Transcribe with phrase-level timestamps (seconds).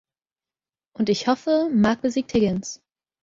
[0.97, 2.81] Und ich hoffe, Mark besiegt Higgins!